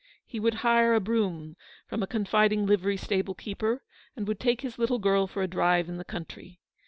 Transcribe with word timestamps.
He 0.25 0.39
would 0.39 0.55
hire 0.65 0.95
a 0.95 0.99
brougham 0.99 1.55
from 1.85 2.01
a 2.01 2.07
confiding 2.07 2.65
livery 2.65 2.97
stable 2.97 3.35
keeper, 3.35 3.83
and 4.15 4.27
would 4.27 4.39
take 4.39 4.61
his 4.61 4.79
little 4.79 4.97
girl 4.97 5.27
for 5.27 5.43
a 5.43 5.47
drive 5.47 5.87
in 5.89 5.97
the 5.97 6.03
country. 6.03 6.59